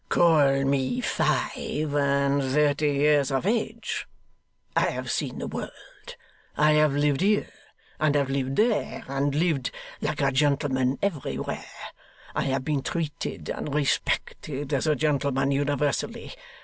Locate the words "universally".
15.51-16.33